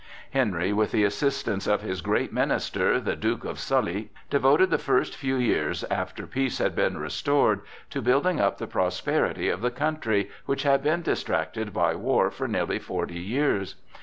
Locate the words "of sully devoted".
3.45-4.71